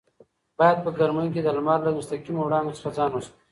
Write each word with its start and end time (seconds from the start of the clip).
باید 0.57 0.77
په 0.85 0.89
ګرمۍ 0.97 1.27
کې 1.33 1.41
د 1.43 1.47
لمر 1.57 1.79
له 1.85 1.91
مستقیمو 1.97 2.41
وړانګو 2.45 2.75
څخه 2.77 2.89
ځان 2.97 3.09
وساتو. 3.13 3.33